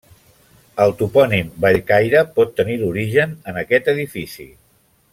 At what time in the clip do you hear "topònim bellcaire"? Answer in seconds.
1.01-2.23